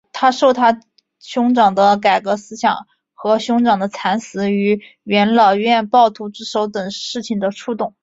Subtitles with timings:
[0.13, 0.79] 他受他
[1.19, 7.93] 兄长的改革思想和兄长的惨死于元老院暴徒之手等事情的触动。